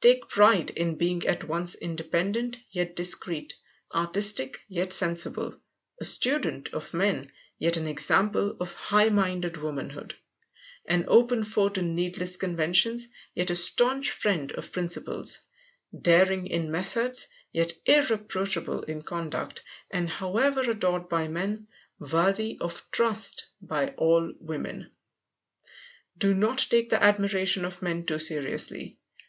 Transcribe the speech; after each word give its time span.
Take 0.00 0.28
pride 0.28 0.70
in 0.70 0.96
being 0.96 1.24
at 1.24 1.44
once 1.44 1.76
independent 1.76 2.56
yet 2.68 2.96
discreet; 2.96 3.54
artistic, 3.94 4.60
yet 4.68 4.92
sensible; 4.92 5.54
a 6.00 6.04
student 6.04 6.74
of 6.74 6.92
men, 6.92 7.30
yet 7.60 7.76
an 7.76 7.86
example 7.86 8.56
of 8.58 8.74
high 8.74 9.08
minded 9.08 9.56
womanhood; 9.56 10.16
an 10.86 11.04
open 11.06 11.44
foe 11.44 11.68
to 11.68 11.80
needless 11.82 12.36
conventions, 12.38 13.06
yet 13.36 13.50
a 13.50 13.54
staunch 13.54 14.10
friend 14.10 14.50
of 14.50 14.72
principles; 14.72 15.42
daring 16.02 16.48
in 16.48 16.72
methods, 16.72 17.28
yet 17.52 17.72
irreproachable 17.86 18.82
in 18.82 19.00
conduct; 19.02 19.62
and 19.92 20.10
however 20.10 20.68
adored 20.68 21.08
by 21.08 21.28
men, 21.28 21.68
worthy 22.00 22.58
of 22.60 22.84
trust 22.90 23.46
by 23.62 23.90
all 23.90 24.32
women. 24.40 24.90
Do 26.18 26.34
not 26.34 26.66
take 26.68 26.88
the 26.90 27.00
admiration 27.00 27.64
of 27.64 27.80
men 27.80 28.04
too 28.06 28.18
seriously. 28.18 28.98